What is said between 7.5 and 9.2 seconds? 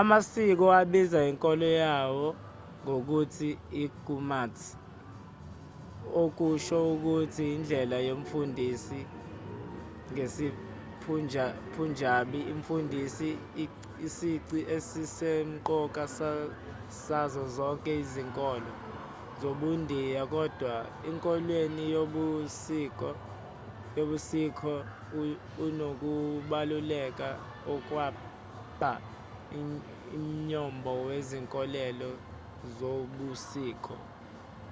indlela yomfundisi